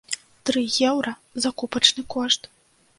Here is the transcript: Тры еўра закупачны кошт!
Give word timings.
Тры 0.49 0.63
еўра 0.89 1.13
закупачны 1.47 2.09
кошт! 2.17 2.41